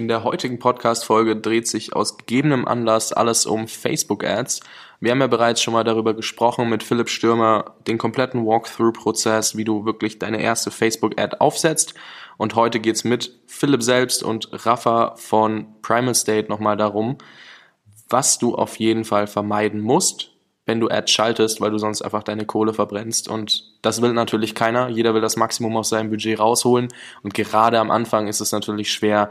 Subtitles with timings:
[0.00, 4.60] In der heutigen Podcast-Folge dreht sich aus gegebenem Anlass alles um Facebook-Ads.
[4.98, 9.64] Wir haben ja bereits schon mal darüber gesprochen mit Philipp Stürmer, den kompletten Walkthrough-Prozess, wie
[9.64, 11.92] du wirklich deine erste Facebook-Ad aufsetzt.
[12.38, 17.18] Und heute geht's mit Philipp selbst und Rafa von Primal State nochmal darum,
[18.08, 20.30] was du auf jeden Fall vermeiden musst,
[20.64, 23.28] wenn du Ads schaltest, weil du sonst einfach deine Kohle verbrennst.
[23.28, 24.88] Und das will natürlich keiner.
[24.88, 26.88] Jeder will das Maximum aus seinem Budget rausholen.
[27.22, 29.28] Und gerade am Anfang ist es natürlich schwer,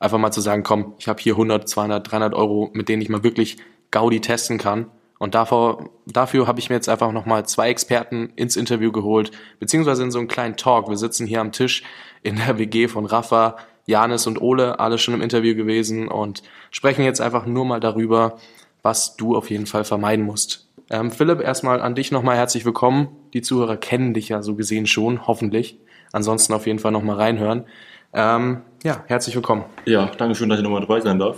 [0.00, 3.08] einfach mal zu sagen, komm, ich habe hier 100, 200, 300 Euro, mit denen ich
[3.08, 3.58] mal wirklich
[3.90, 4.86] Gaudi testen kann.
[5.18, 10.02] Und davor, dafür habe ich mir jetzt einfach nochmal zwei Experten ins Interview geholt, beziehungsweise
[10.02, 10.88] in so einen kleinen Talk.
[10.88, 11.82] Wir sitzen hier am Tisch
[12.22, 17.04] in der WG von Rafa, Janis und Ole, alle schon im Interview gewesen und sprechen
[17.04, 18.38] jetzt einfach nur mal darüber,
[18.82, 20.68] was du auf jeden Fall vermeiden musst.
[20.88, 23.08] Ähm, Philipp, erstmal an dich nochmal herzlich willkommen.
[23.34, 25.78] Die Zuhörer kennen dich ja so gesehen schon, hoffentlich.
[26.12, 27.66] Ansonsten auf jeden Fall nochmal reinhören.
[28.14, 29.64] Ähm, ja, herzlich willkommen.
[29.84, 31.36] Ja, danke schön, dass ich nochmal dabei sein darf.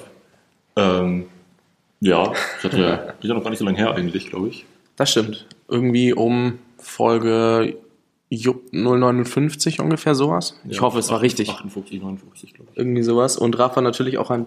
[0.76, 1.26] Ähm,
[2.00, 4.64] ja, das hat ja, ist ja noch gar nicht so lange her eigentlich, glaube ich.
[4.96, 5.46] Das stimmt.
[5.68, 7.76] Irgendwie um Folge
[8.30, 10.60] 059 ungefähr sowas.
[10.68, 11.50] Ich ja, hoffe, es 58, war richtig.
[11.50, 12.78] 58, 59, glaube ich.
[12.78, 13.36] Irgendwie sowas.
[13.36, 14.46] Und Rafa natürlich auch an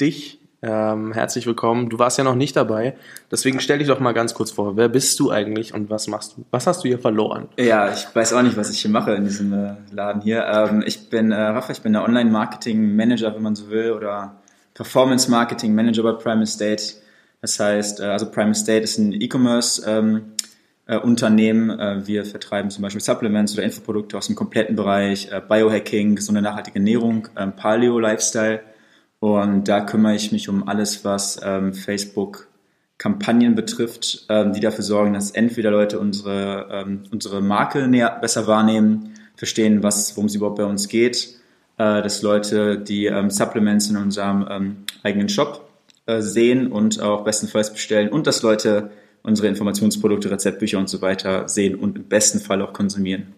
[0.00, 0.38] dich.
[0.64, 1.90] Ähm, herzlich willkommen.
[1.90, 2.94] Du warst ja noch nicht dabei,
[3.32, 4.76] deswegen stell dich doch mal ganz kurz vor.
[4.76, 6.44] Wer bist du eigentlich und was machst du?
[6.52, 7.48] Was hast du hier verloren?
[7.58, 10.44] Ja, ich weiß auch nicht, was ich hier mache in diesem äh, Laden hier.
[10.46, 14.36] Ähm, ich bin äh, Rafa, ich bin der Online-Marketing-Manager, wenn man so will, oder
[14.74, 16.94] Performance-Marketing-Manager bei Prime Estate.
[17.40, 19.82] Das heißt, äh, also Prime Estate ist ein E-Commerce.
[19.84, 20.22] Ähm,
[20.86, 21.70] äh, Unternehmen.
[21.70, 26.42] Äh, wir vertreiben zum Beispiel Supplements oder Infoprodukte aus dem kompletten Bereich äh, Biohacking, gesunde
[26.42, 28.60] nachhaltige Ernährung, ähm, Paleo Lifestyle
[29.22, 32.48] und da kümmere ich mich um alles, was ähm, Facebook
[32.98, 38.48] Kampagnen betrifft, ähm, die dafür sorgen, dass entweder Leute unsere, ähm, unsere Marke näher, besser
[38.48, 41.36] wahrnehmen, verstehen, was, worum es überhaupt bei uns geht,
[41.78, 45.68] äh, dass Leute die ähm, Supplements in unserem ähm, eigenen Shop
[46.06, 48.90] äh, sehen und auch bestenfalls bestellen und dass Leute
[49.22, 53.34] unsere Informationsprodukte, Rezeptbücher und so weiter sehen und im besten Fall auch konsumieren.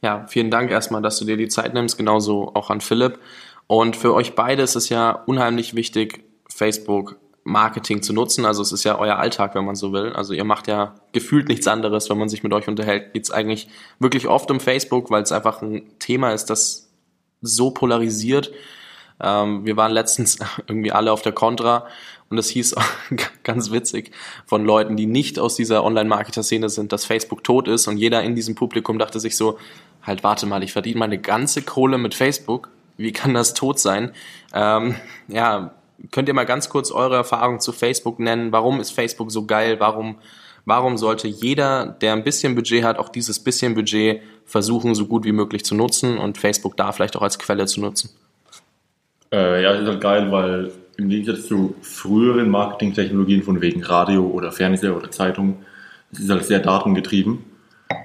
[0.00, 3.18] Ja, vielen Dank erstmal, dass du dir die Zeit nimmst, genauso auch an Philipp.
[3.66, 8.46] Und für euch beide ist es ja unheimlich wichtig, Facebook Marketing zu nutzen.
[8.46, 10.12] Also es ist ja euer Alltag, wenn man so will.
[10.14, 13.12] Also ihr macht ja gefühlt nichts anderes, wenn man sich mit euch unterhält.
[13.12, 16.90] Geht es eigentlich wirklich oft um Facebook, weil es einfach ein Thema ist, das
[17.42, 18.50] so polarisiert.
[19.20, 21.86] Ähm, wir waren letztens irgendwie alle auf der Contra
[22.30, 22.74] und es hieß
[23.44, 24.10] ganz witzig
[24.46, 28.34] von Leuten, die nicht aus dieser Online-Marketer-Szene sind, dass Facebook tot ist und jeder in
[28.34, 29.58] diesem Publikum dachte sich so,
[30.02, 34.12] halt warte mal, ich verdiene meine ganze Kohle mit Facebook wie kann das tot sein?
[34.52, 34.94] Ähm,
[35.28, 35.74] ja,
[36.10, 38.52] könnt ihr mal ganz kurz eure Erfahrungen zu Facebook nennen?
[38.52, 39.76] Warum ist Facebook so geil?
[39.80, 40.16] Warum,
[40.64, 45.24] warum sollte jeder, der ein bisschen Budget hat, auch dieses bisschen Budget versuchen, so gut
[45.24, 48.10] wie möglich zu nutzen und Facebook da vielleicht auch als Quelle zu nutzen?
[49.32, 54.52] Äh, ja, ist halt geil, weil im Gegensatz zu früheren Marketingtechnologien von wegen Radio oder
[54.52, 55.64] Fernseher oder Zeitung,
[56.12, 57.44] es ist halt sehr datengetrieben.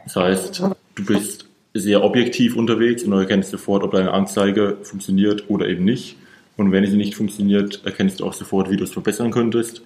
[0.05, 0.63] Das heißt,
[0.95, 1.48] du bist
[1.79, 6.17] sehr objektiv unterwegs und du erkennst sofort, ob deine Anzeige funktioniert oder eben nicht.
[6.57, 9.81] Und wenn sie nicht funktioniert, erkennst du auch sofort, wie du es verbessern könntest.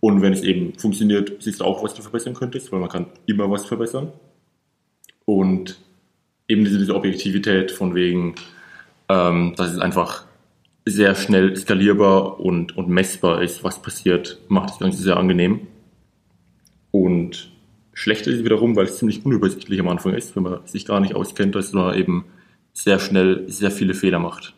[0.00, 3.06] Und wenn es eben funktioniert, siehst du auch, was du verbessern könntest, weil man kann
[3.26, 4.12] immer was verbessern.
[5.24, 5.78] Und
[6.48, 8.34] eben diese, diese Objektivität von wegen,
[9.08, 10.24] ähm, dass es einfach
[10.84, 15.68] sehr schnell skalierbar und, und messbar ist, was passiert, macht das Ganze sehr angenehm.
[16.90, 17.51] Und
[17.94, 21.00] Schlecht ist es wiederum, weil es ziemlich unübersichtlich am Anfang ist, wenn man sich gar
[21.00, 22.24] nicht auskennt, dass man eben
[22.72, 24.54] sehr schnell sehr viele Fehler macht.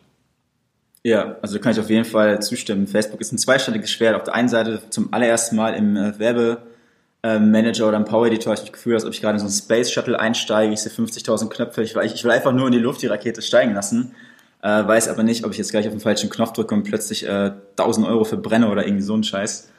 [1.03, 2.87] Ja, also kann ich auf jeden Fall zustimmen.
[2.87, 4.15] Facebook ist ein zweistelliges Schwert.
[4.15, 8.55] Auf der einen Seite zum allerersten Mal im äh, Werbemanager oder im Power Editor habe
[8.55, 10.73] ich das Gefühl, als ob ich gerade in so einen Space Shuttle einsteige.
[10.73, 11.83] Ich sehe 50.000 Knöpfe.
[11.83, 14.15] Ich will, einfach nur in die Luft die Rakete steigen lassen.
[14.63, 17.27] Äh, weiß aber nicht, ob ich jetzt gleich auf den falschen Knopf drücke und plötzlich
[17.27, 19.69] äh, 1000 Euro verbrenne oder irgendwie so ein Scheiß.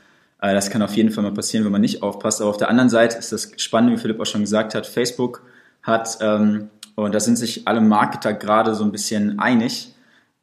[0.41, 2.41] Äh, das kann auf jeden Fall mal passieren, wenn man nicht aufpasst.
[2.41, 5.43] Aber auf der anderen Seite ist das Spannende, wie Philipp auch schon gesagt hat, Facebook
[5.83, 9.95] hat, ähm, und da sind sich alle Marketer gerade so ein bisschen einig,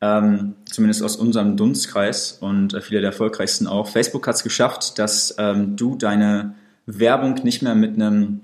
[0.01, 3.87] ähm, zumindest aus unserem Dunstkreis und äh, viele der erfolgreichsten auch.
[3.87, 6.53] Facebook hat es geschafft, dass ähm, du deine
[6.85, 8.41] Werbung nicht mehr mit einem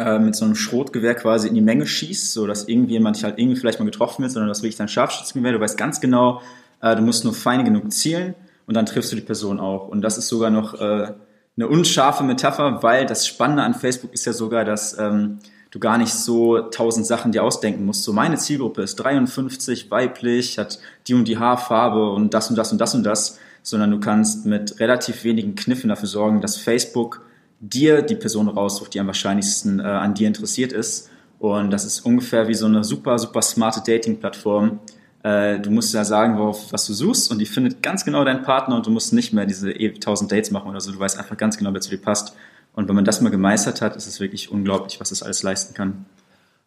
[0.00, 3.56] äh, mit so einem Schrotgewehr quasi in die Menge schießt, so dass irgendjemand halt irgendwie
[3.56, 6.42] vielleicht mal getroffen wird, sondern dass wirklich dein Scharfschützengewehr, du weißt ganz genau,
[6.80, 8.34] äh, du musst nur fein genug zielen
[8.66, 9.88] und dann triffst du die Person auch.
[9.88, 11.12] Und das ist sogar noch äh,
[11.56, 15.38] eine unscharfe Metapher, weil das Spannende an Facebook ist ja sogar, dass ähm,
[15.70, 18.02] du gar nicht so tausend Sachen dir ausdenken musst.
[18.02, 22.72] So meine Zielgruppe ist 53, weiblich, hat die und die Haarfarbe und das und das
[22.72, 27.22] und das und das, sondern du kannst mit relativ wenigen Kniffen dafür sorgen, dass Facebook
[27.60, 31.10] dir die Person raussucht, die am wahrscheinlichsten äh, an dir interessiert ist.
[31.38, 34.78] Und das ist ungefähr wie so eine super, super smarte Dating-Plattform,
[35.26, 38.42] äh, du musst ja sagen, worauf, was du suchst und die findet ganz genau deinen
[38.42, 40.92] Partner und du musst nicht mehr diese 1000 Dates machen oder so.
[40.92, 42.36] Du weißt einfach ganz genau, wer zu dir passt.
[42.74, 45.74] Und wenn man das mal gemeistert hat, ist es wirklich unglaublich, was das alles leisten
[45.74, 46.04] kann.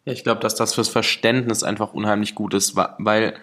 [0.04, 3.34] Ja, ich glaube, dass das fürs Verständnis einfach unheimlich gut ist, weil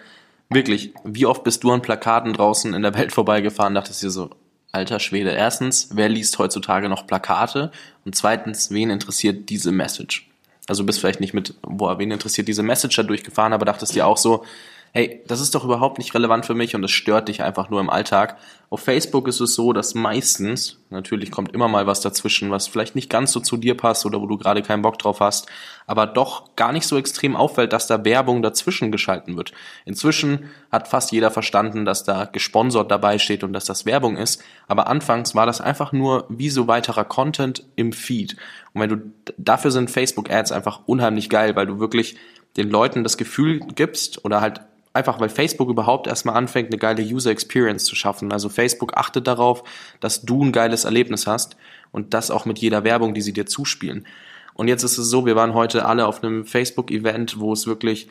[0.50, 4.30] wirklich, wie oft bist du an Plakaten draußen in der Welt vorbeigefahren, dachtest dir so,
[4.70, 5.30] alter Schwede.
[5.30, 7.72] Erstens, wer liest heutzutage noch Plakate?
[8.04, 10.30] Und zweitens, wen interessiert diese Message?
[10.68, 14.06] Also bist vielleicht nicht mit, boah, wen interessiert diese Message da durchgefahren, aber dachtest dir
[14.06, 14.44] auch so,
[14.92, 17.80] hey, das ist doch überhaupt nicht relevant für mich und das stört dich einfach nur
[17.80, 18.36] im Alltag.
[18.70, 22.94] Auf Facebook ist es so, dass meistens, natürlich kommt immer mal was dazwischen, was vielleicht
[22.94, 25.46] nicht ganz so zu dir passt oder wo du gerade keinen Bock drauf hast,
[25.86, 29.52] aber doch gar nicht so extrem auffällt, dass da Werbung dazwischen geschalten wird.
[29.86, 34.42] Inzwischen hat fast jeder verstanden, dass da gesponsert dabei steht und dass das Werbung ist,
[34.66, 38.36] aber anfangs war das einfach nur wie so weiterer Content im Feed.
[38.74, 38.96] Und wenn du,
[39.38, 42.16] dafür sind Facebook Ads einfach unheimlich geil, weil du wirklich
[42.56, 44.60] den Leuten das Gefühl gibst oder halt
[44.92, 48.32] einfach weil Facebook überhaupt erstmal anfängt, eine geile User Experience zu schaffen.
[48.32, 49.64] Also Facebook achtet darauf,
[50.00, 51.56] dass du ein geiles Erlebnis hast
[51.92, 54.06] und das auch mit jeder Werbung, die sie dir zuspielen.
[54.54, 58.08] Und jetzt ist es so, wir waren heute alle auf einem Facebook-Event, wo es wirklich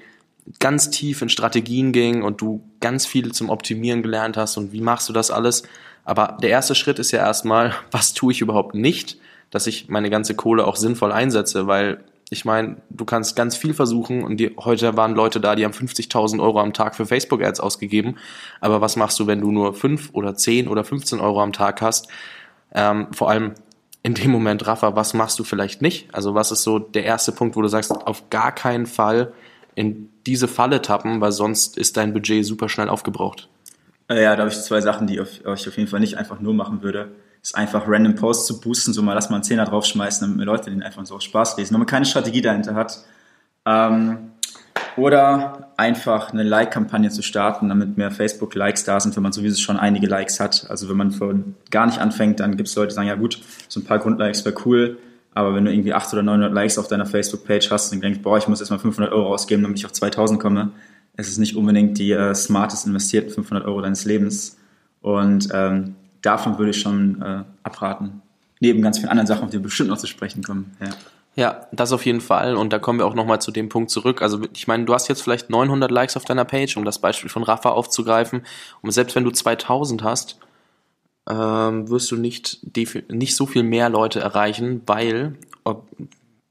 [0.60, 4.82] ganz tief in Strategien ging und du ganz viel zum Optimieren gelernt hast und wie
[4.82, 5.64] machst du das alles.
[6.06, 9.18] Aber der erste Schritt ist ja erstmal, was tue ich überhaupt nicht,
[9.52, 13.74] dass ich meine ganze Kohle auch sinnvoll einsetze, weil ich meine, du kannst ganz viel
[13.74, 17.62] versuchen und die, heute waren Leute da, die haben 50.000 Euro am Tag für Facebook-Ads
[17.62, 18.18] ausgegeben.
[18.60, 21.82] Aber was machst du, wenn du nur 5 oder 10 oder 15 Euro am Tag
[21.82, 22.10] hast?
[22.74, 23.54] Ähm, vor allem
[24.04, 26.14] in dem Moment, Rafa, was machst du vielleicht nicht?
[26.14, 29.32] Also was ist so der erste Punkt, wo du sagst, auf gar keinen Fall
[29.76, 33.48] in diese Falle tappen, weil sonst ist dein Budget super schnell aufgebraucht?
[34.10, 36.54] Äh, ja, da habe ich zwei Sachen, die ich auf jeden Fall nicht einfach nur
[36.54, 37.10] machen würde
[37.48, 40.44] ist einfach random Posts zu boosten, so mal lass mal einen Zehner draufschmeißen, damit mir
[40.44, 43.06] Leute den einfach so aus Spaß lesen, wenn man keine Strategie dahinter hat.
[43.66, 44.32] Ähm,
[44.98, 49.78] oder einfach eine Like-Kampagne zu starten, damit mehr Facebook-Likes da sind, wenn man sowieso schon
[49.78, 50.66] einige Likes hat.
[50.70, 53.40] Also wenn man von gar nicht anfängt, dann gibt es Leute, die sagen, ja gut,
[53.70, 54.98] so ein paar Grundlikes wäre cool,
[55.34, 58.38] aber wenn du irgendwie 800 oder 900 Likes auf deiner Facebook-Page hast und denkst, boah,
[58.38, 60.72] ich muss erstmal 500 Euro ausgeben, damit ich auf 2000 komme,
[61.16, 64.58] es ist nicht unbedingt die äh, smartest investierten 500 Euro deines Lebens.
[65.00, 68.22] Und ähm, davon würde ich schon äh, abraten.
[68.60, 70.76] Neben ganz vielen anderen Sachen, auf die wir bestimmt noch zu sprechen kommen.
[70.82, 70.90] Ja.
[71.36, 72.56] Ja, das auf jeden Fall.
[72.56, 74.24] Und da kommen wir auch nochmal zu dem Punkt zurück.
[74.24, 77.30] Also ich meine, du hast jetzt vielleicht 900 Likes auf deiner Page, um das Beispiel
[77.30, 78.42] von Rafa aufzugreifen.
[78.82, 80.40] Und selbst wenn du 2000 hast,
[81.30, 82.66] ähm, wirst du nicht,
[83.12, 85.36] nicht so viel mehr Leute erreichen, weil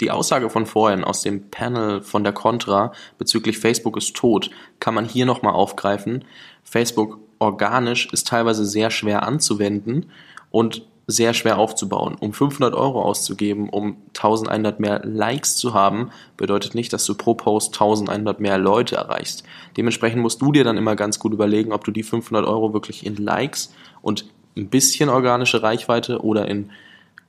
[0.01, 4.95] die Aussage von vorhin aus dem Panel von der Contra bezüglich Facebook ist tot, kann
[4.95, 6.25] man hier nochmal aufgreifen.
[6.63, 10.07] Facebook organisch ist teilweise sehr schwer anzuwenden
[10.51, 12.17] und sehr schwer aufzubauen.
[12.19, 17.35] Um 500 Euro auszugeben, um 1100 mehr Likes zu haben, bedeutet nicht, dass du pro
[17.35, 19.45] Post 1100 mehr Leute erreichst.
[19.77, 23.07] Dementsprechend musst du dir dann immer ganz gut überlegen, ob du die 500 Euro wirklich
[23.07, 23.73] in Likes
[24.03, 24.25] und
[24.57, 26.71] ein bisschen organische Reichweite oder in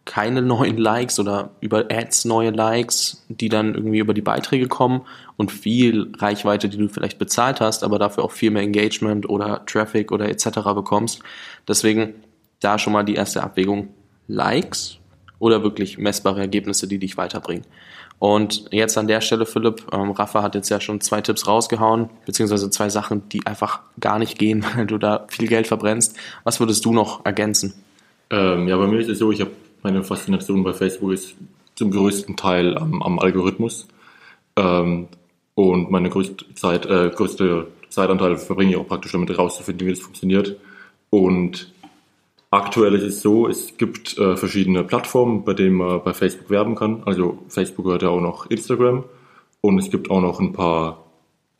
[0.08, 5.02] keine neuen Likes oder über Ads neue Likes, die dann irgendwie über die Beiträge kommen
[5.36, 9.64] und viel Reichweite, die du vielleicht bezahlt hast, aber dafür auch viel mehr Engagement oder
[9.66, 10.48] Traffic oder etc.
[10.74, 11.20] bekommst.
[11.68, 12.16] Deswegen
[12.62, 13.90] da schon mal die erste Abwägung
[14.28, 14.98] Likes
[15.40, 17.66] oder wirklich messbare Ergebnisse, die dich weiterbringen.
[18.20, 22.10] Und jetzt an der Stelle, Philipp, ähm, Rafa hat jetzt ja schon zwei Tipps rausgehauen,
[22.26, 26.18] beziehungsweise zwei Sachen, die einfach gar nicht gehen, weil du da viel Geld verbrennst.
[26.44, 27.74] Was würdest du noch ergänzen?
[28.30, 29.52] Ähm, ja, bei mir ist es so, ich habe
[29.84, 31.36] meine Faszination bei Facebook ist
[31.76, 33.88] zum größten Teil am, am Algorithmus.
[34.56, 35.08] Ähm,
[35.56, 40.02] und meine größte Zeit, äh, größte Zeitanteil verbringe ich auch praktisch damit herauszufinden, wie das
[40.02, 40.58] funktioniert.
[41.10, 41.72] Und
[42.52, 46.76] aktuell ist es so, es gibt äh, verschiedene Plattformen, bei denen man bei Facebook werben
[46.76, 47.04] kann.
[47.06, 49.04] Also Facebook gehört ja auch noch Instagram.
[49.62, 51.04] Und es gibt auch noch ein paar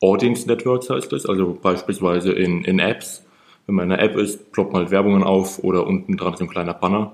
[0.00, 3.24] Audience Networks heißt das, also beispielsweise in, in Apps.
[3.66, 6.40] Wenn man in einer App ist, ploppt man halt Werbungen auf oder unten dran ist
[6.40, 7.12] ein kleiner Banner.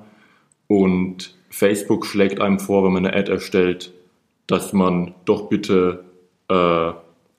[0.66, 3.92] Und Facebook schlägt einem vor, wenn man eine Ad erstellt,
[4.46, 6.04] dass man doch bitte
[6.48, 6.92] äh,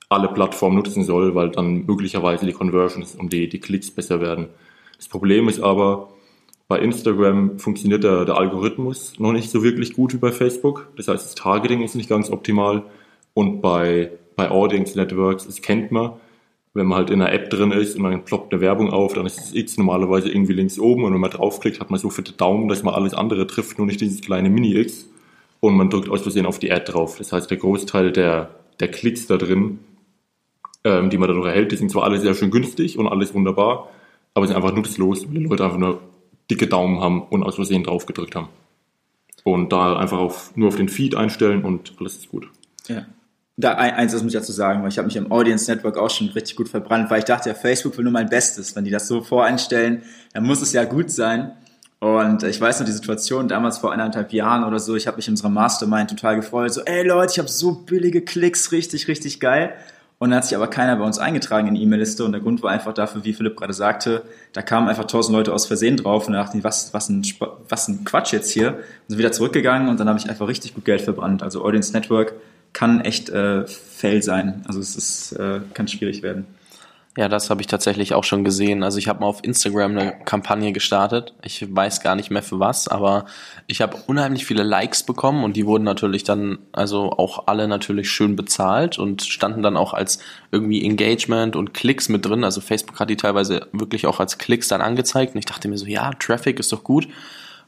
[0.08, 4.48] alle Plattformen nutzen soll, weil dann möglicherweise die Conversions und die, die Klicks besser werden.
[4.96, 6.08] Das Problem ist aber,
[6.68, 10.88] bei Instagram funktioniert der, der Algorithmus noch nicht so wirklich gut wie bei Facebook.
[10.96, 12.82] Das heißt, das Targeting ist nicht ganz optimal.
[13.34, 16.14] Und bei, bei Audience Networks, das kennt man,
[16.76, 19.24] wenn man halt in einer App drin ist und dann ploppt eine Werbung auf, dann
[19.24, 22.32] ist das X normalerweise irgendwie links oben und wenn man draufklickt, hat man so viele
[22.32, 25.08] Daumen, dass man alles andere trifft, nur nicht dieses kleine Mini-X
[25.60, 27.16] und man drückt aus Versehen auf die Ad drauf.
[27.16, 29.78] Das heißt, der Großteil der, der Klicks da drin,
[30.84, 33.88] ähm, die man dadurch erhält, die sind zwar alle sehr schön günstig und alles wunderbar,
[34.34, 36.00] aber ist einfach nur das Los, weil die Leute einfach nur
[36.50, 38.48] dicke Daumen haben und aus Versehen drauf gedrückt haben.
[39.44, 42.48] Und da einfach auf, nur auf den Feed einstellen und alles ist gut.
[42.86, 43.06] Ja
[43.58, 46.10] da eins, das muss ich dazu sagen, weil ich habe mich im Audience Network auch
[46.10, 48.76] schon richtig gut verbrannt, weil ich dachte, ja, Facebook will nur mein Bestes.
[48.76, 50.02] Wenn die das so voreinstellen,
[50.34, 51.52] dann muss es ja gut sein.
[51.98, 55.28] Und ich weiß noch die Situation damals vor eineinhalb Jahren oder so, ich habe mich
[55.28, 59.40] in unserer Mastermind total gefreut, so, ey Leute, ich habe so billige Klicks, richtig, richtig
[59.40, 59.72] geil.
[60.18, 62.62] Und dann hat sich aber keiner bei uns eingetragen in die E-Mail-Liste und der Grund
[62.62, 64.22] war einfach dafür, wie Philipp gerade sagte,
[64.52, 67.22] da kamen einfach tausend Leute aus Versehen drauf und da dachten was, was, ein,
[67.68, 68.74] was ein Quatsch jetzt hier.
[68.74, 71.42] Und sind wieder zurückgegangen und dann habe ich einfach richtig gut Geld verbrannt.
[71.42, 72.34] Also Audience Network
[72.76, 74.62] kann echt äh, fail sein.
[74.68, 76.44] Also es ist, äh, kann schwierig werden.
[77.16, 78.82] Ja, das habe ich tatsächlich auch schon gesehen.
[78.82, 81.32] Also ich habe mal auf Instagram eine Kampagne gestartet.
[81.42, 83.24] Ich weiß gar nicht mehr für was, aber
[83.66, 88.10] ich habe unheimlich viele Likes bekommen und die wurden natürlich dann, also auch alle natürlich
[88.10, 90.18] schön bezahlt und standen dann auch als
[90.52, 92.44] irgendwie Engagement und Klicks mit drin.
[92.44, 95.78] Also Facebook hat die teilweise wirklich auch als Klicks dann angezeigt und ich dachte mir
[95.78, 97.08] so, ja, Traffic ist doch gut.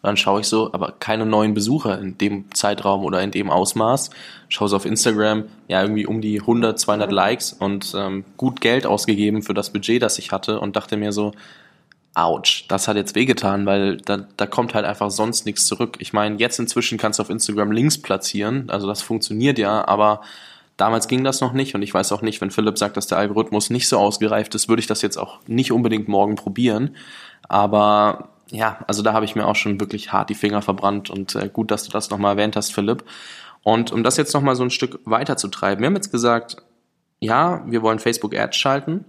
[0.00, 3.50] Und dann schaue ich so, aber keine neuen Besucher in dem Zeitraum oder in dem
[3.50, 4.10] Ausmaß.
[4.48, 8.86] Schaue so auf Instagram, ja, irgendwie um die 100, 200 Likes und ähm, gut Geld
[8.86, 11.32] ausgegeben für das Budget, das ich hatte und dachte mir so,
[12.14, 15.96] ouch, das hat jetzt wehgetan, weil da, da kommt halt einfach sonst nichts zurück.
[15.98, 20.22] Ich meine, jetzt inzwischen kannst du auf Instagram Links platzieren, also das funktioniert ja, aber
[20.76, 23.18] damals ging das noch nicht und ich weiß auch nicht, wenn Philipp sagt, dass der
[23.18, 26.96] Algorithmus nicht so ausgereift ist, würde ich das jetzt auch nicht unbedingt morgen probieren.
[27.48, 31.34] Aber ja, also da habe ich mir auch schon wirklich hart die Finger verbrannt und
[31.34, 33.04] äh, gut, dass du das nochmal erwähnt hast, Philipp.
[33.62, 36.56] Und um das jetzt nochmal so ein Stück weiter zu treiben, wir haben jetzt gesagt,
[37.20, 39.04] ja, wir wollen Facebook Ads schalten.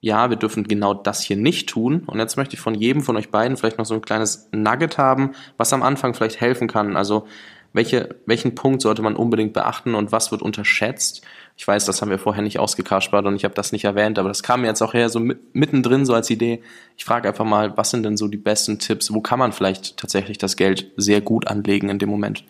[0.00, 2.04] Ja, wir dürfen genau das hier nicht tun.
[2.06, 4.96] Und jetzt möchte ich von jedem von euch beiden vielleicht noch so ein kleines Nugget
[4.96, 6.96] haben, was am Anfang vielleicht helfen kann.
[6.96, 7.26] Also
[7.72, 11.22] welche, welchen Punkt sollte man unbedingt beachten und was wird unterschätzt?
[11.58, 14.28] Ich weiß, das haben wir vorher nicht ausgekaspert und ich habe das nicht erwähnt, aber
[14.28, 15.18] das kam mir jetzt auch her so
[15.52, 16.62] mittendrin so als Idee.
[16.96, 19.12] Ich frage einfach mal, was sind denn so die besten Tipps?
[19.12, 22.44] Wo kann man vielleicht tatsächlich das Geld sehr gut anlegen in dem Moment?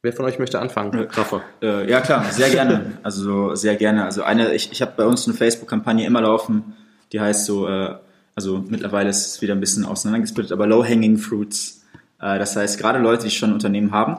[0.00, 1.06] Wer von euch möchte anfangen?
[1.10, 1.42] Raffa.
[1.60, 2.98] Äh, ja klar, sehr gerne.
[3.02, 4.04] Also sehr gerne.
[4.04, 6.74] Also eine, ich, ich habe bei uns eine Facebook-Kampagne immer laufen,
[7.12, 7.94] die heißt so, äh,
[8.34, 11.82] also mittlerweile ist es wieder ein bisschen auseinandergesplittet, aber Low-Hanging Fruits
[12.22, 14.16] äh, das heißt, gerade Leute, die schon ein Unternehmen haben,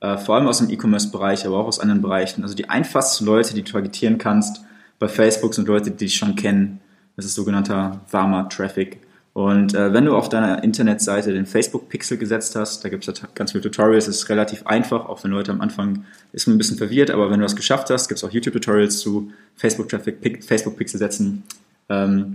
[0.00, 3.54] äh, vor allem aus dem E-Commerce-Bereich, aber auch aus anderen Bereichen, also die einfachsten Leute,
[3.54, 4.62] die du targetieren kannst
[5.00, 6.80] bei Facebook sind Leute, die dich schon kennen.
[7.16, 9.00] Das ist sogenannter warmer Traffic.
[9.32, 13.52] Und äh, wenn du auf deiner Internetseite den Facebook-Pixel gesetzt hast, da gibt es ganz
[13.52, 17.10] viele Tutorials, ist relativ einfach, auch wenn Leute am Anfang ist man ein bisschen verwirrt,
[17.10, 21.44] aber wenn du das geschafft hast, gibt es auch YouTube-Tutorials zu Facebook-Traffic, Facebook-Pixel setzen,
[21.88, 22.34] ähm,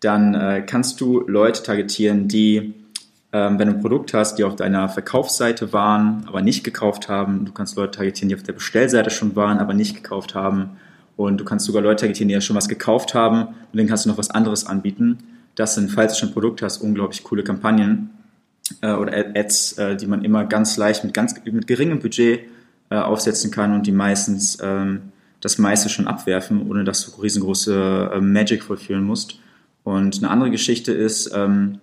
[0.00, 2.74] dann äh, kannst du Leute targetieren, die
[3.36, 7.52] wenn du ein Produkt hast, die auf deiner Verkaufsseite waren, aber nicht gekauft haben, du
[7.52, 10.76] kannst Leute targetieren, die auf der Bestellseite schon waren, aber nicht gekauft haben.
[11.16, 14.04] Und du kannst sogar Leute targetieren, die ja schon was gekauft haben und dann kannst
[14.04, 15.18] du noch was anderes anbieten.
[15.54, 18.10] Das sind, falls du schon ein Produkt hast, unglaublich coole Kampagnen
[18.82, 22.40] äh, oder Ads, äh, die man immer ganz leicht mit ganz mit geringem Budget
[22.90, 28.10] äh, aufsetzen kann und die meistens ähm, das meiste schon abwerfen, ohne dass du riesengroße
[28.14, 29.38] äh, Magic vollführen musst.
[29.84, 31.78] Und eine andere Geschichte ist, ähm,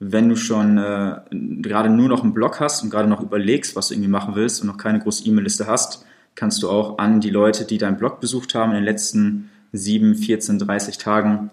[0.00, 3.88] wenn du schon äh, gerade nur noch einen Blog hast und gerade noch überlegst, was
[3.88, 7.30] du irgendwie machen willst und noch keine große E-Mail-Liste hast, kannst du auch an die
[7.30, 11.50] Leute, die deinen Blog besucht haben in den letzten 7, 14, 30 Tagen,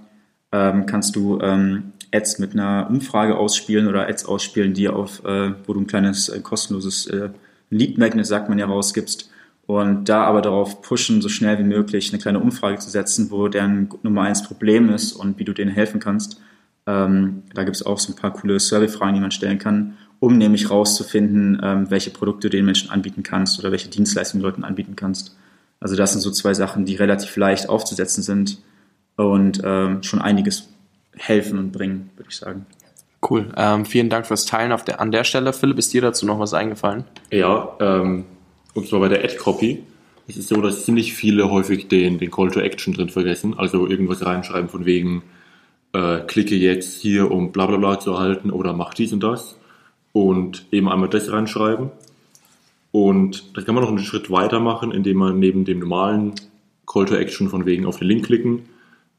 [0.51, 5.53] ähm, kannst du ähm, Ads mit einer Umfrage ausspielen oder Ads ausspielen, die auf, äh,
[5.65, 7.29] wo du ein kleines äh, kostenloses äh,
[7.69, 9.29] Lead Magnet, sagt man ja, rausgibst.
[9.65, 13.47] Und da aber darauf pushen, so schnell wie möglich eine kleine Umfrage zu setzen, wo
[13.47, 16.41] deren Nummer eins Problem ist und wie du denen helfen kannst.
[16.87, 20.37] Ähm, da gibt es auch so ein paar coole Survey-Fragen, die man stellen kann, um
[20.37, 24.63] nämlich rauszufinden, ähm, welche Produkte du den Menschen anbieten kannst oder welche Dienstleistungen du Leuten
[24.63, 25.37] anbieten kannst.
[25.79, 28.59] Also das sind so zwei Sachen, die relativ leicht aufzusetzen sind
[29.15, 30.69] und ähm, schon einiges
[31.15, 32.65] helfen und bringen, würde ich sagen.
[33.27, 33.51] Cool.
[33.55, 35.53] Ähm, vielen Dank fürs Teilen auf der, an der Stelle.
[35.53, 37.03] Philipp, ist dir dazu noch was eingefallen?
[37.31, 38.25] Ja, ähm,
[38.73, 39.83] und zwar bei der Ad-Copy.
[40.27, 43.57] Es ist so, dass ziemlich viele häufig den, den Call to Action drin vergessen.
[43.57, 45.23] Also irgendwas reinschreiben von wegen,
[45.93, 49.57] äh, klicke jetzt hier, um bla bla bla zu erhalten oder mach dies und das
[50.13, 51.91] und eben einmal das reinschreiben.
[52.91, 56.33] Und das kann man noch einen Schritt weiter machen, indem man neben dem normalen
[56.85, 58.63] Call to Action von wegen auf den Link klicken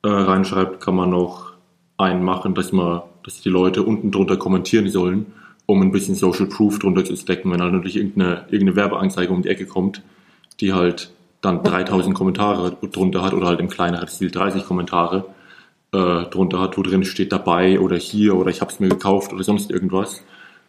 [0.02, 1.52] äh, reinschreibt, kann man noch
[1.96, 5.26] einen machen, dass man, dass die Leute unten drunter kommentieren sollen,
[5.64, 9.42] um ein bisschen Social Proof drunter zu stecken, wenn halt natürlich irgendeine, irgendeine Werbeanzeige um
[9.42, 10.02] die Ecke kommt,
[10.60, 15.26] die halt dann 3000 Kommentare drunter hat oder halt im kleineren Stil 30 Kommentare
[15.92, 19.32] äh, drunter hat, wo drin steht dabei oder hier oder ich habe es mir gekauft
[19.32, 20.22] oder sonst irgendwas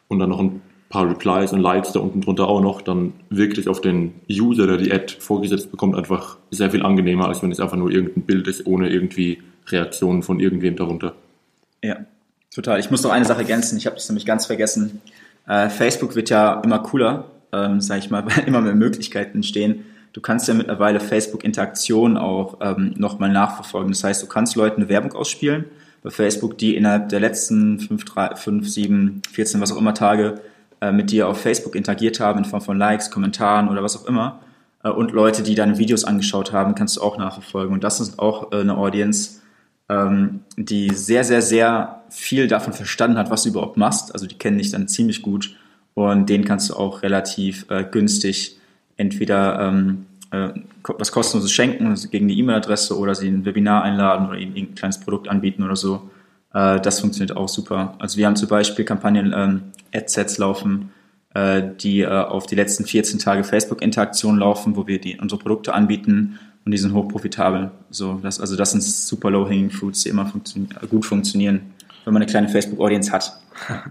[0.08, 3.58] und dann noch ein paar Replies und Likes da unten drunter auch noch, dann wirkt
[3.58, 7.52] es auf den User, der die Ad vorgesetzt bekommt, einfach sehr viel angenehmer, als wenn
[7.52, 11.16] es einfach nur irgendein Bild ist, ohne irgendwie Reaktionen von irgendwem darunter.
[11.82, 12.06] Ja,
[12.54, 12.80] total.
[12.80, 15.02] Ich muss noch eine Sache ergänzen, ich habe das nämlich ganz vergessen.
[15.48, 19.86] Äh, Facebook wird ja immer cooler, ähm, sage ich mal, weil immer mehr Möglichkeiten entstehen.
[20.14, 23.92] Du kannst ja mittlerweile Facebook-Interaktion auch ähm, nochmal nachverfolgen.
[23.92, 25.66] Das heißt, du kannst Leuten eine Werbung ausspielen
[26.04, 30.40] bei Facebook, die innerhalb der letzten 5, 3, 5 7, 14, was auch immer Tage
[30.82, 34.06] äh, mit dir auf Facebook interagiert haben in Form von Likes, Kommentaren oder was auch
[34.08, 34.40] immer.
[34.84, 37.74] Äh, und Leute, die deine Videos angeschaut haben, kannst du auch nachverfolgen.
[37.74, 39.42] Und das ist auch äh, eine Audience,
[39.90, 44.14] ähm, die sehr, sehr, sehr viel davon verstanden hat, was du überhaupt machst.
[44.14, 45.56] Also die kennen dich dann ziemlich gut
[45.96, 48.58] und denen kannst du auch relativ äh, günstig
[48.98, 50.50] entweder ähm, äh,
[50.84, 54.76] was kostenloses schenken also gegen die E-Mail-Adresse oder sie ein Webinar einladen oder ihnen ein
[54.76, 56.10] kleines Produkt anbieten oder so.
[56.54, 57.96] Äh, das funktioniert auch super.
[58.00, 59.62] Also wir haben zum Beispiel Kampagnen ähm,
[59.94, 60.92] Adsets laufen,
[61.34, 65.74] äh, die äh, auf die letzten 14 Tage Facebook-Interaktion laufen, wo wir die, unsere Produkte
[65.74, 67.72] anbieten und die sind hochprofitabel.
[67.90, 71.74] So, das, also das sind super low-hanging fruits, die immer funktio gut funktionieren,
[72.06, 73.40] wenn man eine kleine Facebook-Audience hat.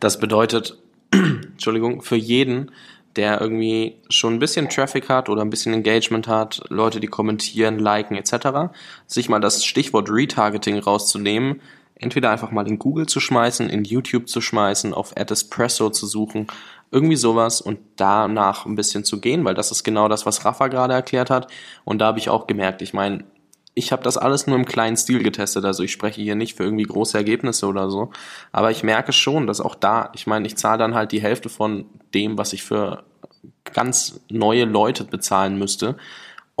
[0.00, 0.78] Das bedeutet,
[1.10, 2.70] Entschuldigung, für jeden,
[3.16, 7.78] der irgendwie schon ein bisschen Traffic hat oder ein bisschen Engagement hat, Leute, die kommentieren,
[7.78, 8.72] liken etc.,
[9.06, 11.60] sich mal das Stichwort Retargeting rauszunehmen,
[11.96, 16.06] entweder einfach mal in Google zu schmeißen, in YouTube zu schmeißen, auf Ad Espresso zu
[16.06, 16.46] suchen,
[16.90, 20.68] irgendwie sowas und danach ein bisschen zu gehen, weil das ist genau das, was Rafa
[20.68, 21.48] gerade erklärt hat.
[21.84, 23.24] Und da habe ich auch gemerkt, ich meine,
[23.74, 26.64] ich habe das alles nur im kleinen Stil getestet, also ich spreche hier nicht für
[26.64, 28.10] irgendwie große Ergebnisse oder so,
[28.52, 31.48] aber ich merke schon, dass auch da, ich meine, ich zahle dann halt die Hälfte
[31.48, 33.04] von dem, was ich für
[33.72, 35.96] ganz neue Leute bezahlen müsste.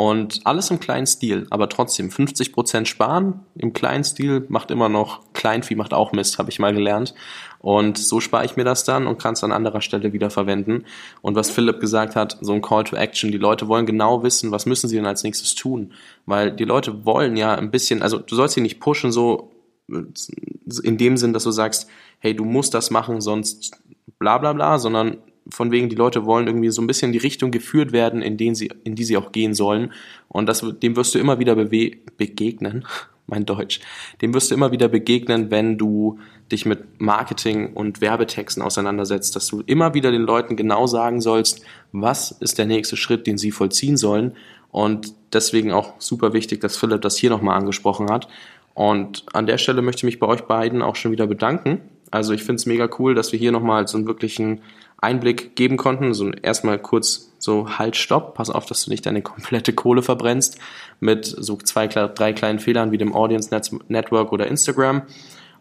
[0.00, 5.20] Und alles im kleinen Stil, aber trotzdem 50% sparen im kleinen Stil macht immer noch,
[5.34, 7.12] Kleinvieh macht auch Mist, habe ich mal gelernt.
[7.58, 10.86] Und so spare ich mir das dann und kann es an anderer Stelle wieder verwenden.
[11.20, 14.50] Und was Philipp gesagt hat, so ein Call to Action, die Leute wollen genau wissen,
[14.50, 15.92] was müssen sie denn als nächstes tun.
[16.24, 19.52] Weil die Leute wollen ja ein bisschen, also du sollst sie nicht pushen so
[19.86, 23.78] in dem Sinn, dass du sagst, hey, du musst das machen, sonst
[24.18, 27.18] bla bla bla, sondern von wegen, die Leute wollen irgendwie so ein bisschen in die
[27.18, 29.92] Richtung geführt werden, in, den sie, in die sie auch gehen sollen.
[30.28, 32.84] Und das, dem wirst du immer wieder begegnen,
[33.26, 33.80] mein Deutsch,
[34.22, 36.18] dem wirst du immer wieder begegnen, wenn du
[36.50, 41.64] dich mit Marketing und Werbetexten auseinandersetzt, dass du immer wieder den Leuten genau sagen sollst,
[41.92, 44.34] was ist der nächste Schritt, den sie vollziehen sollen.
[44.72, 48.28] Und deswegen auch super wichtig, dass Philipp das hier nochmal angesprochen hat.
[48.74, 51.80] Und an der Stelle möchte ich mich bei euch beiden auch schon wieder bedanken.
[52.10, 54.62] Also ich finde es mega cool, dass wir hier nochmal so einen wirklichen
[55.00, 56.14] Einblick geben konnten.
[56.14, 60.58] So erstmal kurz so halt, stopp, pass auf, dass du nicht deine komplette Kohle verbrennst
[61.00, 63.50] mit so zwei, drei kleinen Fehlern wie dem Audience
[63.88, 65.02] Network oder Instagram.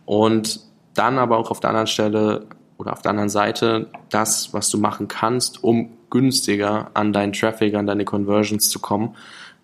[0.05, 0.59] Und
[0.93, 2.47] dann aber auch auf der anderen Stelle
[2.77, 7.75] oder auf der anderen Seite das, was du machen kannst, um günstiger an deinen Traffic,
[7.75, 9.15] an deine Conversions zu kommen.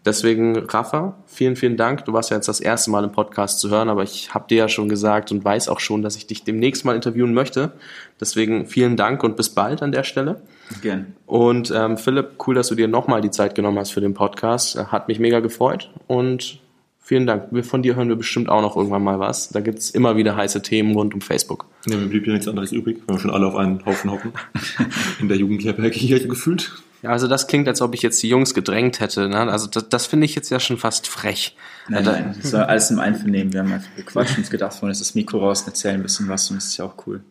[0.06, 2.06] Deswegen, Rafa, vielen, vielen Dank.
[2.06, 4.58] Du warst ja jetzt das erste Mal im Podcast zu hören, aber ich habe dir
[4.58, 7.72] ja schon gesagt und weiß auch schon, dass ich dich demnächst mal interviewen möchte.
[8.20, 10.41] Deswegen vielen Dank und bis bald an der Stelle.
[10.84, 11.15] Gern.
[11.26, 14.78] Und ähm, Philipp, cool, dass du dir nochmal die Zeit genommen hast für den Podcast.
[14.91, 16.60] Hat mich mega gefreut und
[17.00, 17.65] vielen Dank.
[17.65, 19.50] Von dir hören wir bestimmt auch noch irgendwann mal was.
[19.50, 21.65] Da gibt's immer wieder heiße Themen rund um Facebook.
[21.88, 24.34] Ja, mir blieb ja nichts anderes übrig, wenn wir schon alle auf einen Haufen hocken.
[25.20, 26.84] In der Jugendherberge hier gefühlt.
[27.01, 29.29] Ja, also das klingt, als ob ich jetzt die Jungs gedrängt hätte.
[29.29, 29.38] Ne?
[29.51, 31.55] Also das, das finde ich jetzt ja schon fast frech.
[31.88, 33.53] Nein, nein, das war alles im Einvernehmen.
[33.53, 36.49] Wir haben einfach gequatscht und gedacht, vorhin ist das Mikro raus erzählen ein bisschen was
[36.49, 37.23] und das ist ja auch cool.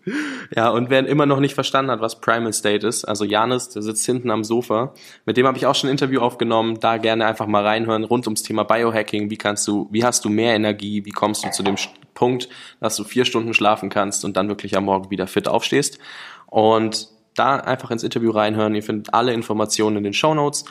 [0.55, 3.83] Ja, und wer immer noch nicht verstanden hat, was Primal State ist, also Janis, der
[3.83, 4.95] sitzt hinten am Sofa,
[5.27, 8.27] mit dem habe ich auch schon ein Interview aufgenommen, da gerne einfach mal reinhören, rund
[8.27, 11.65] ums Thema Biohacking, wie kannst du, wie hast du mehr Energie, wie kommst du zu
[11.65, 11.75] dem
[12.15, 12.49] Punkt,
[12.81, 15.99] dass du vier Stunden schlafen kannst und dann wirklich am Morgen wieder fit aufstehst.
[16.47, 18.75] Und da einfach ins Interview reinhören.
[18.75, 20.65] Ihr findet alle Informationen in den Show Notes.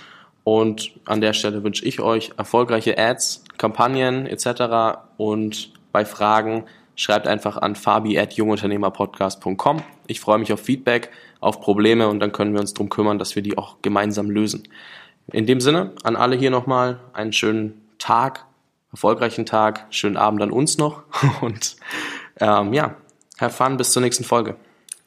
[0.43, 4.97] Und an der Stelle wünsche ich euch erfolgreiche Ads, Kampagnen etc.
[5.17, 9.83] Und bei Fragen schreibt einfach an fabi.jungunternehmerpodcast.com.
[10.07, 13.35] Ich freue mich auf Feedback, auf Probleme und dann können wir uns darum kümmern, dass
[13.35, 14.67] wir die auch gemeinsam lösen.
[15.31, 18.45] In dem Sinne, an alle hier nochmal einen schönen Tag,
[18.91, 21.03] erfolgreichen Tag, schönen Abend an uns noch
[21.41, 21.77] und
[22.39, 22.95] ähm, ja,
[23.39, 24.57] have fun, bis zur nächsten Folge.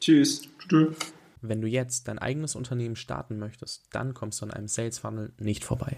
[0.01, 0.49] Tschüss.
[0.69, 1.16] Tschüss.
[1.49, 5.33] Wenn du jetzt dein eigenes Unternehmen starten möchtest, dann kommst du an einem Sales Funnel
[5.39, 5.97] nicht vorbei.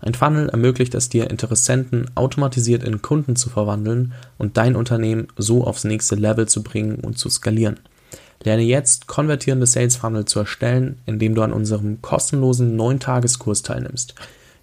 [0.00, 5.64] Ein Funnel ermöglicht es dir, Interessenten automatisiert in Kunden zu verwandeln und dein Unternehmen so
[5.64, 7.80] aufs nächste Level zu bringen und zu skalieren.
[8.42, 14.14] Lerne jetzt, konvertierende Sales Funnel zu erstellen, indem du an unserem kostenlosen 9-Tageskurs teilnimmst.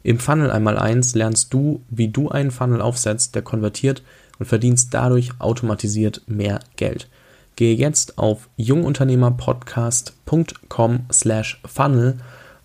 [0.02, 4.04] Im Funnel einmal eins lernst du, wie du einen Funnel aufsetzt, der konvertiert
[4.40, 7.08] und verdienst dadurch automatisiert mehr Geld.
[7.58, 12.16] Gehe jetzt auf jungunternehmerpodcast.com slash funnel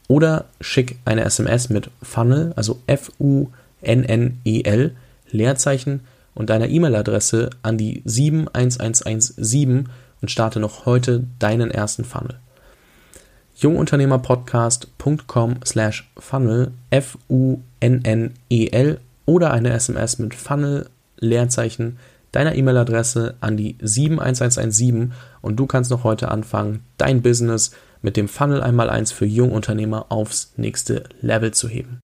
[0.07, 3.51] oder schick eine SMS mit Funnel, also F-U-N-N-E-L,
[5.31, 6.01] Leerzeichen
[6.35, 9.89] und deiner E-Mail-Adresse an die 71117
[10.21, 12.39] und starte noch heute deinen ersten Funnel.
[13.57, 17.71] jungunternehmerpodcast.com slash funnel F-U-N-N-E-L
[19.25, 21.97] oder eine SMS mit Funnel, Leerzeichen,
[22.33, 28.29] deiner E-Mail-Adresse an die 71117 und du kannst noch heute anfangen, dein Business mit dem
[28.29, 32.01] Funnel einmal eins für Jungunternehmer aufs nächste Level zu heben.